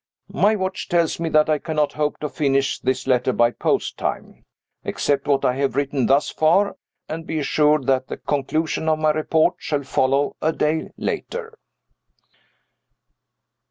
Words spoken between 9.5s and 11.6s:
shall follow a day later.